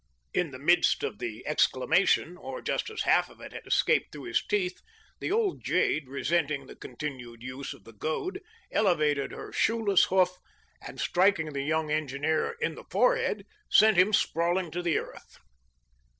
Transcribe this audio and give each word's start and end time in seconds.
In 0.33 0.49
the 0.49 0.57
midst 0.57 1.03
of 1.03 1.19
the 1.19 1.45
exclamation, 1.45 2.35
or 2.35 2.59
just 2.63 2.89
as 2.89 3.03
half 3.03 3.29
of 3.29 3.39
it 3.39 3.53
had 3.53 3.67
escaped 3.67 4.11
through 4.11 4.23
his 4.23 4.41
teeth, 4.43 4.81
the 5.19 5.31
old 5.31 5.63
jade, 5.63 6.07
resent 6.09 6.49
ing 6.49 6.65
the 6.65 6.75
continued 6.75 7.43
use 7.43 7.71
of 7.75 7.83
the 7.83 7.93
goad, 7.93 8.41
elevated 8.71 9.31
her 9.31 9.53
shoeless 9.53 10.05
hoof 10.05 10.39
and 10.81 10.99
striking 10.99 11.53
the 11.53 11.61
young 11.61 11.91
engineer 11.91 12.57
in 12.61 12.73
the 12.73 12.85
forehead, 12.89 13.45
sent 13.69 13.95
him 13.95 14.11
sprawling 14.11 14.71
to 14.71 14.81
the 14.81 14.97
earth. 14.97 15.37